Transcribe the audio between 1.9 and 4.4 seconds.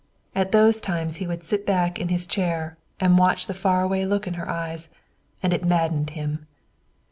in his chair and watch the far away look in